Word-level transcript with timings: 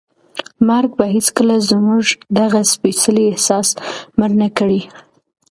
مرګ 0.67 0.91
به 0.99 1.05
هیڅکله 1.15 1.55
زموږ 1.71 2.03
دغه 2.39 2.61
سپېڅلی 2.73 3.23
احساس 3.27 3.67
مړ 4.17 4.31
نه 4.41 4.49
کړي. 4.57 4.81